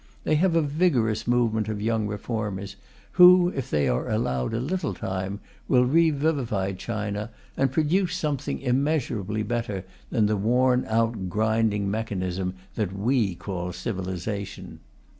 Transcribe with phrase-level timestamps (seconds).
[0.23, 2.75] They have a vigorous movement of young reformers,
[3.11, 9.43] who, if they are allowed a little time, will revivify China and produce something immeasurably
[9.43, 14.79] better than the worn out grinding mechanism that we call civilization.